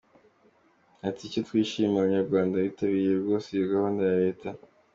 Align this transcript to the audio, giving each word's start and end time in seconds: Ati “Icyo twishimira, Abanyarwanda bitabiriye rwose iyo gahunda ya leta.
Ati 1.07 1.21
“Icyo 1.27 1.39
twishimira, 1.47 1.95
Abanyarwanda 2.01 2.63
bitabiriye 2.65 3.13
rwose 3.23 3.47
iyo 3.51 3.65
gahunda 3.73 4.01
ya 4.09 4.17
leta. 4.25 4.49